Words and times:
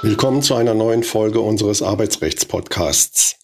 Willkommen 0.00 0.42
zu 0.42 0.54
einer 0.54 0.74
neuen 0.74 1.02
Folge 1.02 1.40
unseres 1.40 1.82
Arbeitsrechtspodcasts. 1.82 3.34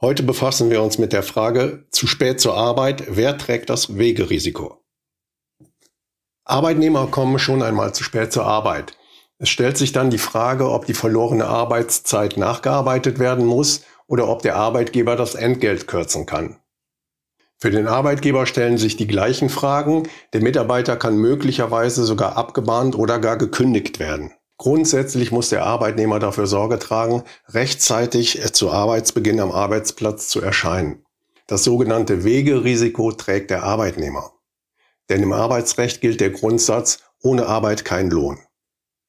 Heute 0.00 0.22
befassen 0.22 0.70
wir 0.70 0.82
uns 0.82 0.96
mit 0.96 1.12
der 1.12 1.22
Frage, 1.22 1.84
zu 1.90 2.06
spät 2.06 2.40
zur 2.40 2.56
Arbeit, 2.56 3.04
wer 3.08 3.36
trägt 3.36 3.68
das 3.68 3.98
Wegerisiko? 3.98 4.82
Arbeitnehmer 6.46 7.08
kommen 7.08 7.38
schon 7.38 7.62
einmal 7.62 7.94
zu 7.94 8.04
spät 8.04 8.32
zur 8.32 8.46
Arbeit. 8.46 8.96
Es 9.36 9.50
stellt 9.50 9.76
sich 9.76 9.92
dann 9.92 10.08
die 10.08 10.16
Frage, 10.16 10.70
ob 10.70 10.86
die 10.86 10.94
verlorene 10.94 11.44
Arbeitszeit 11.44 12.38
nachgearbeitet 12.38 13.18
werden 13.18 13.44
muss 13.44 13.82
oder 14.06 14.28
ob 14.28 14.40
der 14.40 14.56
Arbeitgeber 14.56 15.14
das 15.14 15.34
Entgelt 15.34 15.86
kürzen 15.88 16.24
kann. 16.24 16.56
Für 17.58 17.70
den 17.70 17.86
Arbeitgeber 17.86 18.46
stellen 18.46 18.78
sich 18.78 18.96
die 18.96 19.08
gleichen 19.08 19.50
Fragen. 19.50 20.08
Der 20.32 20.40
Mitarbeiter 20.40 20.96
kann 20.96 21.18
möglicherweise 21.18 22.04
sogar 22.04 22.38
abgemahnt 22.38 22.96
oder 22.96 23.18
gar 23.18 23.36
gekündigt 23.36 23.98
werden. 23.98 24.32
Grundsätzlich 24.58 25.30
muss 25.30 25.50
der 25.50 25.64
Arbeitnehmer 25.64 26.18
dafür 26.18 26.48
Sorge 26.48 26.80
tragen, 26.80 27.22
rechtzeitig 27.48 28.40
zu 28.52 28.70
Arbeitsbeginn 28.70 29.38
am 29.38 29.52
Arbeitsplatz 29.52 30.28
zu 30.28 30.40
erscheinen. 30.40 31.04
Das 31.46 31.62
sogenannte 31.62 32.24
Wegerisiko 32.24 33.12
trägt 33.12 33.50
der 33.50 33.62
Arbeitnehmer. 33.62 34.32
Denn 35.08 35.22
im 35.22 35.32
Arbeitsrecht 35.32 36.00
gilt 36.00 36.20
der 36.20 36.30
Grundsatz, 36.30 36.98
ohne 37.22 37.46
Arbeit 37.46 37.84
kein 37.84 38.10
Lohn. 38.10 38.38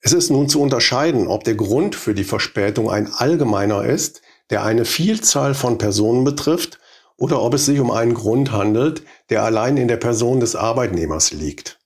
Es 0.01 0.13
ist 0.13 0.29
nun 0.29 0.47
zu 0.47 0.61
unterscheiden, 0.61 1.27
ob 1.27 1.43
der 1.43 1.55
Grund 1.55 1.95
für 1.95 2.13
die 2.13 2.23
Verspätung 2.23 2.89
ein 2.89 3.11
allgemeiner 3.11 3.83
ist, 3.83 4.21
der 4.51 4.63
eine 4.63 4.85
Vielzahl 4.85 5.55
von 5.55 5.77
Personen 5.77 6.23
betrifft, 6.23 6.79
oder 7.17 7.41
ob 7.41 7.55
es 7.55 7.65
sich 7.65 7.79
um 7.79 7.91
einen 7.91 8.13
Grund 8.13 8.51
handelt, 8.51 9.03
der 9.29 9.43
allein 9.43 9.77
in 9.77 9.89
der 9.89 9.97
Person 9.97 10.39
des 10.39 10.55
Arbeitnehmers 10.55 11.31
liegt. 11.31 11.78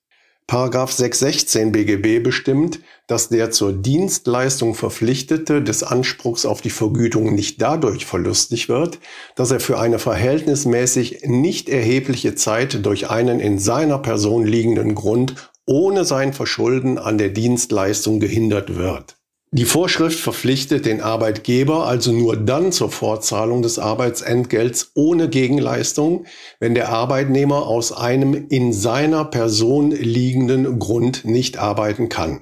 Paragraph 0.47 0.91
616 0.91 1.71
BGB 1.71 2.21
bestimmt, 2.21 2.79
dass 3.07 3.29
der 3.29 3.51
zur 3.51 3.73
Dienstleistung 3.73 4.75
Verpflichtete 4.75 5.61
des 5.61 5.83
Anspruchs 5.83 6.45
auf 6.45 6.61
die 6.61 6.69
Vergütung 6.69 7.33
nicht 7.33 7.61
dadurch 7.61 8.05
verlustig 8.05 8.69
wird, 8.69 8.99
dass 9.35 9.51
er 9.51 9.59
für 9.59 9.79
eine 9.79 9.99
verhältnismäßig 9.99 11.21
nicht 11.23 11.69
erhebliche 11.69 12.35
Zeit 12.35 12.85
durch 12.85 13.09
einen 13.09 13.39
in 13.39 13.57
seiner 13.57 13.99
Person 13.99 14.45
liegenden 14.45 14.95
Grund 14.95 15.49
ohne 15.65 16.03
sein 16.03 16.33
Verschulden 16.33 16.97
an 16.97 17.17
der 17.17 17.29
Dienstleistung 17.29 18.19
gehindert 18.19 18.75
wird. 18.75 19.15
Die 19.55 19.65
Vorschrift 19.65 20.19
verpflichtet 20.19 20.87
den 20.87 20.99
Arbeitgeber 20.99 21.85
also 21.85 22.11
nur 22.11 22.35
dann 22.35 22.71
zur 22.71 22.89
Fortzahlung 22.89 23.61
des 23.61 23.77
Arbeitsentgelts 23.77 24.93
ohne 24.95 25.29
Gegenleistung, 25.29 26.25
wenn 26.59 26.73
der 26.73 26.89
Arbeitnehmer 26.89 27.67
aus 27.67 27.91
einem 27.91 28.47
in 28.49 28.73
seiner 28.73 29.25
Person 29.25 29.91
liegenden 29.91 30.79
Grund 30.79 31.25
nicht 31.25 31.59
arbeiten 31.59 32.09
kann. 32.09 32.41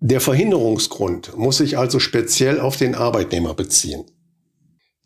Der 0.00 0.20
Verhinderungsgrund 0.20 1.34
muss 1.38 1.56
sich 1.56 1.78
also 1.78 1.98
speziell 1.98 2.60
auf 2.60 2.76
den 2.76 2.94
Arbeitnehmer 2.94 3.54
beziehen. 3.54 4.04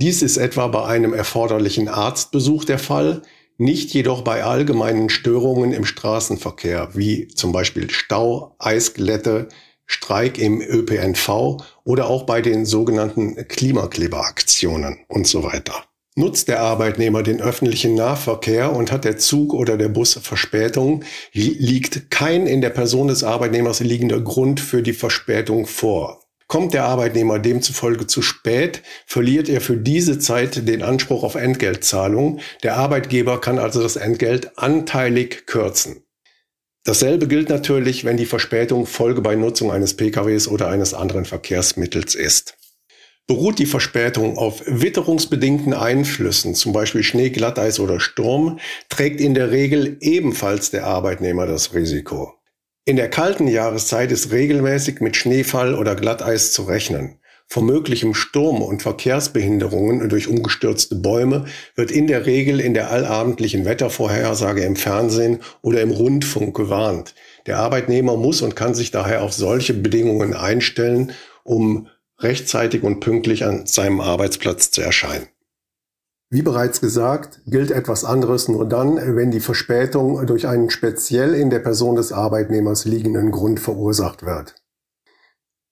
Dies 0.01 0.23
ist 0.23 0.39
etwa 0.39 0.67
bei 0.67 0.87
einem 0.87 1.15
erforderlichen 1.15 1.87
Arztbesuch 1.87 2.65
der 2.65 2.81
Fall, 2.81 3.23
nicht 3.59 3.95
jedoch 3.95 4.23
bei 4.23 4.43
allgemeinen 4.43 5.09
Störungen 5.09 5.73
im 5.73 5.85
Straßenverkehr, 5.85 6.89
wie 6.95 7.29
zum 7.29 7.53
Beispiel 7.53 7.91
Stau, 7.91 8.57
Eisglätte, 8.59 9.47
Streik 9.87 10.39
im 10.39 10.61
ÖPNV 10.61 11.59
oder 11.85 12.09
auch 12.09 12.25
bei 12.25 12.41
den 12.43 12.65
sogenannten 12.67 13.49
Klimakleberaktionen 13.49 14.99
und 15.09 15.27
so 15.27 15.43
weiter. 15.45 15.85
Nutzt 16.15 16.49
der 16.49 16.61
Arbeitnehmer 16.61 17.23
den 17.23 17.41
öffentlichen 17.41 17.95
Nahverkehr 17.95 18.75
und 18.77 18.93
hat 18.93 19.07
der 19.07 19.17
Zug 19.17 19.55
oder 19.55 19.79
der 19.79 19.89
Bus 19.89 20.19
Verspätung, 20.23 21.05
liegt 21.33 22.11
kein 22.11 22.47
in 22.47 22.61
der 22.61 22.69
Person 22.69 23.09
des 23.09 23.25
Arbeitnehmers 23.25 23.81
liegender 23.81 24.21
Grund 24.21 24.61
für 24.61 24.83
die 24.83 24.93
Verspätung 24.93 25.67
vor. 25.67 26.23
Kommt 26.49 26.75
der 26.75 26.85
Arbeitnehmer 26.85 27.39
demzufolge 27.39 28.07
zu 28.07 28.21
spät, 28.21 28.83
verliert 29.07 29.49
er 29.49 29.63
für 29.63 29.79
diese 29.79 30.19
Zeit 30.19 30.69
den 30.69 30.83
Anspruch 30.83 31.23
auf 31.23 31.35
Entgeltzahlung. 31.35 32.41
Der 32.63 32.77
Arbeitgeber 32.77 33.41
kann 33.41 33.59
also 33.59 33.83
das 33.83 33.97
Entgelt 33.97 34.59
anteilig 34.59 35.47
kürzen. 35.47 36.05
Dasselbe 36.85 37.29
gilt 37.29 37.49
natürlich, 37.49 38.05
wenn 38.05 38.17
die 38.17 38.27
Verspätung 38.27 38.87
Folge 38.87 39.21
bei 39.21 39.37
Nutzung 39.37 39.71
eines 39.71 39.95
PKWs 39.97 40.49
oder 40.49 40.69
eines 40.69 40.95
anderen 40.95 41.25
Verkehrsmittels 41.25 42.17
ist. 42.17 42.57
Beruht 43.29 43.61
die 43.61 43.67
Verspätung 43.67 44.37
auf 44.37 44.65
witterungsbedingten 44.67 45.75
Einflüssen, 45.75 46.57
zum 46.57 46.73
Beispiel 46.73 47.05
Schnee, 47.05 47.31
Glatteis 47.31 47.79
oder 47.79 48.01
Sturm, 48.01 48.59
trägt 48.89 49.21
in 49.21 49.35
der 49.35 49.53
Regel 49.53 49.97
ebenfalls 50.01 50.73
der 50.73 50.85
Arbeitnehmer 50.87 51.47
das 51.47 51.73
Risiko. 51.73 52.35
In 52.85 52.97
der 52.97 53.09
kalten 53.09 53.47
Jahreszeit 53.47 54.11
ist 54.11 54.33
regelmäßig 54.33 55.01
mit 55.01 55.17
Schneefall 55.17 55.77
oder 55.77 55.95
Glatteis 55.95 56.53
zu 56.53 56.65
rechnen. 56.65 57.21
Vor 57.53 57.63
möglichem 57.63 58.15
Sturm 58.15 58.63
und 58.63 58.81
Verkehrsbehinderungen 58.81 60.09
durch 60.09 60.27
umgestürzte 60.27 60.95
Bäume 60.95 61.45
wird 61.75 61.91
in 61.91 62.07
der 62.07 62.25
Regel 62.25 62.61
in 62.61 62.73
der 62.73 62.91
allabendlichen 62.91 63.67
Wettervorhersage 63.67 64.63
im 64.63 64.75
Fernsehen 64.75 65.41
oder 65.61 65.83
im 65.83 65.91
Rundfunk 65.91 66.57
gewarnt. 66.57 67.15
Der 67.45 67.59
Arbeitnehmer 67.59 68.17
muss 68.17 68.41
und 68.41 68.57
kann 68.57 68.75
sich 68.75 68.91
daher 68.91 69.23
auf 69.23 69.35
solche 69.35 69.75
Bedingungen 69.75 70.33
einstellen, 70.33 71.13
um 71.45 71.89
rechtzeitig 72.21 72.85
und 72.85 73.01
pünktlich 73.01 73.45
an 73.45 73.67
seinem 73.67 74.01
Arbeitsplatz 74.01 74.71
zu 74.71 74.81
erscheinen. 74.81 75.27
Wie 76.31 76.41
bereits 76.41 76.81
gesagt, 76.81 77.43
gilt 77.45 77.71
etwas 77.71 78.07
anderes 78.07 78.49
nur 78.49 78.67
dann, 78.67 78.97
wenn 79.15 79.31
die 79.31 79.41
Verspätung 79.41 80.25
durch 80.25 80.49
einen 80.49 80.71
speziell 80.71 81.35
in 81.35 81.51
der 81.51 81.59
Person 81.59 81.97
des 81.97 82.13
Arbeitnehmers 82.13 82.87
liegenden 82.87 83.31
Grund 83.31 83.61
verursacht 83.61 84.25
wird. 84.25 84.62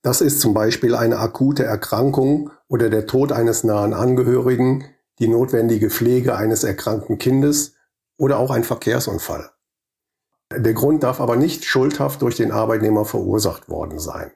Das 0.02 0.22
ist 0.22 0.40
zum 0.40 0.54
Beispiel 0.54 0.94
eine 0.94 1.18
akute 1.18 1.64
Erkrankung 1.64 2.50
oder 2.68 2.88
der 2.88 3.06
Tod 3.06 3.32
eines 3.32 3.64
nahen 3.64 3.92
Angehörigen, 3.92 4.84
die 5.18 5.28
notwendige 5.28 5.90
Pflege 5.90 6.36
eines 6.36 6.64
erkrankten 6.64 7.18
Kindes 7.18 7.74
oder 8.16 8.38
auch 8.38 8.50
ein 8.50 8.64
Verkehrsunfall. 8.64 9.50
Der 10.56 10.72
Grund 10.72 11.02
darf 11.02 11.20
aber 11.20 11.36
nicht 11.36 11.64
schuldhaft 11.64 12.22
durch 12.22 12.36
den 12.36 12.50
Arbeitnehmer 12.50 13.04
verursacht 13.04 13.68
worden 13.68 13.98
sein. 13.98 14.32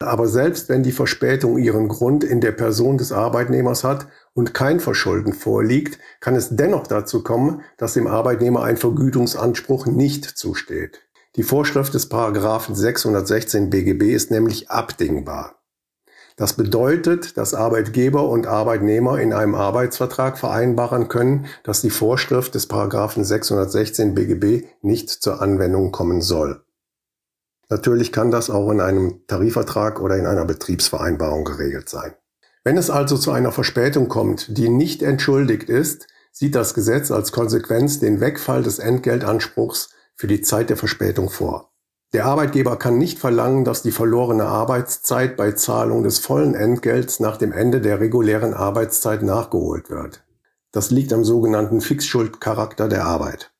Aber 0.00 0.26
selbst 0.26 0.68
wenn 0.68 0.82
die 0.82 0.92
Verspätung 0.92 1.56
ihren 1.56 1.88
Grund 1.88 2.24
in 2.24 2.40
der 2.40 2.52
Person 2.52 2.98
des 2.98 3.12
Arbeitnehmers 3.12 3.84
hat 3.84 4.08
und 4.34 4.52
kein 4.52 4.80
Verschulden 4.80 5.32
vorliegt, 5.32 5.98
kann 6.20 6.34
es 6.34 6.56
dennoch 6.56 6.86
dazu 6.88 7.22
kommen, 7.22 7.62
dass 7.78 7.94
dem 7.94 8.08
Arbeitnehmer 8.08 8.64
ein 8.64 8.76
Vergütungsanspruch 8.76 9.86
nicht 9.86 10.24
zusteht. 10.24 11.03
Die 11.36 11.42
Vorschrift 11.42 11.92
des 11.94 12.08
Paragraphen 12.08 12.76
616 12.76 13.68
BGB 13.68 14.14
ist 14.14 14.30
nämlich 14.30 14.70
abdingbar. 14.70 15.60
Das 16.36 16.52
bedeutet, 16.52 17.36
dass 17.36 17.54
Arbeitgeber 17.54 18.28
und 18.28 18.46
Arbeitnehmer 18.46 19.20
in 19.20 19.32
einem 19.32 19.54
Arbeitsvertrag 19.54 20.38
vereinbaren 20.38 21.08
können, 21.08 21.46
dass 21.62 21.80
die 21.80 21.90
Vorschrift 21.90 22.54
des 22.54 22.66
Paragraphen 22.66 23.24
616 23.24 24.14
BGB 24.14 24.66
nicht 24.82 25.10
zur 25.10 25.40
Anwendung 25.42 25.90
kommen 25.90 26.22
soll. 26.22 26.64
Natürlich 27.68 28.12
kann 28.12 28.30
das 28.30 28.50
auch 28.50 28.70
in 28.70 28.80
einem 28.80 29.26
Tarifvertrag 29.26 30.00
oder 30.00 30.16
in 30.16 30.26
einer 30.26 30.44
Betriebsvereinbarung 30.44 31.44
geregelt 31.44 31.88
sein. 31.88 32.14
Wenn 32.62 32.76
es 32.76 32.90
also 32.90 33.16
zu 33.16 33.32
einer 33.32 33.52
Verspätung 33.52 34.08
kommt, 34.08 34.56
die 34.56 34.68
nicht 34.68 35.02
entschuldigt 35.02 35.68
ist, 35.68 36.06
sieht 36.32 36.54
das 36.54 36.74
Gesetz 36.74 37.10
als 37.10 37.30
Konsequenz 37.30 38.00
den 38.00 38.20
Wegfall 38.20 38.62
des 38.62 38.78
Entgeltanspruchs 38.78 39.93
für 40.14 40.26
die 40.26 40.40
Zeit 40.40 40.70
der 40.70 40.76
Verspätung 40.76 41.30
vor. 41.30 41.72
Der 42.12 42.26
Arbeitgeber 42.26 42.76
kann 42.76 42.96
nicht 42.96 43.18
verlangen, 43.18 43.64
dass 43.64 43.82
die 43.82 43.90
verlorene 43.90 44.44
Arbeitszeit 44.44 45.36
bei 45.36 45.52
Zahlung 45.52 46.04
des 46.04 46.20
vollen 46.20 46.54
Entgelts 46.54 47.18
nach 47.18 47.36
dem 47.36 47.50
Ende 47.50 47.80
der 47.80 47.98
regulären 47.98 48.54
Arbeitszeit 48.54 49.22
nachgeholt 49.22 49.90
wird. 49.90 50.24
Das 50.70 50.92
liegt 50.92 51.12
am 51.12 51.24
sogenannten 51.24 51.80
Fixschuldcharakter 51.80 52.88
der 52.88 53.06
Arbeit. 53.06 53.52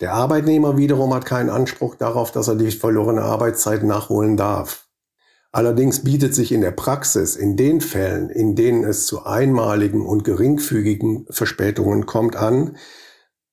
Der 0.00 0.12
Arbeitnehmer 0.12 0.76
wiederum 0.76 1.12
hat 1.14 1.24
keinen 1.24 1.50
Anspruch 1.50 1.94
darauf, 1.94 2.30
dass 2.30 2.48
er 2.48 2.56
die 2.56 2.70
verlorene 2.70 3.22
Arbeitszeit 3.22 3.82
nachholen 3.82 4.36
darf. 4.36 4.86
Allerdings 5.50 6.04
bietet 6.04 6.34
sich 6.34 6.52
in 6.52 6.60
der 6.60 6.70
Praxis 6.72 7.34
in 7.34 7.56
den 7.56 7.80
Fällen, 7.80 8.28
in 8.28 8.54
denen 8.54 8.84
es 8.84 9.06
zu 9.06 9.24
einmaligen 9.24 10.04
und 10.04 10.24
geringfügigen 10.24 11.26
Verspätungen 11.30 12.06
kommt, 12.06 12.36
an, 12.36 12.76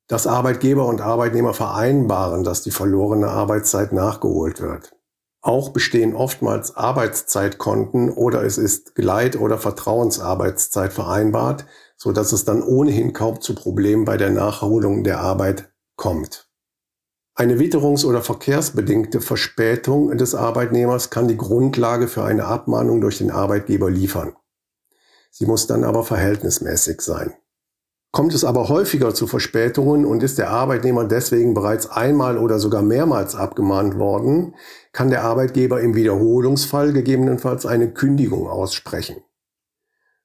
dass 0.08 0.28
Arbeitgeber 0.28 0.86
und 0.86 1.02
Arbeitnehmer 1.02 1.54
vereinbaren, 1.54 2.44
dass 2.44 2.62
die 2.62 2.72
verlorene 2.72 3.28
Arbeitszeit 3.28 3.92
nachgeholt 3.92 4.62
wird. 4.62 4.96
Auch 5.42 5.70
bestehen 5.70 6.16
oftmals 6.16 6.76
Arbeitszeitkonten 6.76 8.10
oder 8.10 8.44
es 8.44 8.58
ist 8.58 8.96
Gleit- 8.96 9.40
oder 9.40 9.58
Vertrauensarbeitszeit 9.58 10.92
vereinbart, 10.92 11.66
so 11.98 12.12
dass 12.12 12.32
es 12.32 12.46
dann 12.46 12.64
ohnehin 12.64 13.14
kaum 13.14 13.42
zu 13.42 13.54
Problemen 13.54 14.06
bei 14.06 14.18
der 14.18 14.32
Nachholung 14.32 15.04
der 15.04 15.20
Arbeit 15.20 15.72
kommt. 15.96 16.50
Eine 17.36 17.58
witterungs- 17.58 18.06
oder 18.06 18.22
verkehrsbedingte 18.22 19.22
Verspätung 19.22 20.18
des 20.18 20.34
Arbeitnehmers 20.36 21.10
kann 21.10 21.28
die 21.28 21.38
Grundlage 21.38 22.08
für 22.08 22.24
eine 22.24 22.46
Abmahnung 22.46 23.02
durch 23.02 23.18
den 23.18 23.30
Arbeitgeber 23.30 23.92
liefern. 23.92 24.36
Sie 25.32 25.46
muss 25.46 25.68
dann 25.68 25.84
aber 25.84 26.04
verhältnismäßig 26.04 27.02
sein. 27.02 27.34
Kommt 28.16 28.34
es 28.34 28.44
aber 28.46 28.70
häufiger 28.70 29.14
zu 29.14 29.28
Verspätungen 29.28 30.06
und 30.06 30.24
ist 30.24 30.38
der 30.38 30.50
Arbeitnehmer 30.50 31.04
deswegen 31.04 31.54
bereits 31.54 31.90
einmal 31.90 32.38
oder 32.38 32.60
sogar 32.60 32.82
mehrmals 32.82 33.36
abgemahnt 33.36 34.00
worden, 34.00 34.56
kann 34.94 35.10
der 35.10 35.26
Arbeitgeber 35.26 35.82
im 35.82 35.96
Wiederholungsfall 35.96 36.94
gegebenenfalls 36.94 37.66
eine 37.66 37.92
Kündigung 37.92 38.48
aussprechen. 38.48 39.18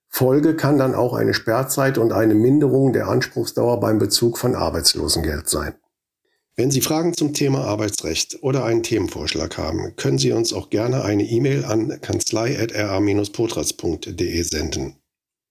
Folge 0.06 0.54
kann 0.54 0.78
dann 0.78 0.94
auch 0.94 1.14
eine 1.14 1.34
Sperrzeit 1.34 1.98
und 1.98 2.12
eine 2.12 2.36
Minderung 2.36 2.92
der 2.92 3.08
Anspruchsdauer 3.08 3.80
beim 3.80 3.98
Bezug 3.98 4.38
von 4.38 4.54
Arbeitslosengeld 4.54 5.48
sein. 5.48 5.74
Wenn 6.54 6.70
Sie 6.70 6.82
Fragen 6.82 7.14
zum 7.14 7.34
Thema 7.34 7.64
Arbeitsrecht 7.64 8.38
oder 8.42 8.64
einen 8.64 8.84
Themenvorschlag 8.84 9.58
haben, 9.58 9.96
können 9.96 10.18
Sie 10.18 10.30
uns 10.30 10.52
auch 10.52 10.70
gerne 10.70 11.02
eine 11.02 11.24
E-Mail 11.24 11.64
an 11.64 12.00
kanzlei.ra-potras.de 12.00 14.42
senden. 14.42 14.99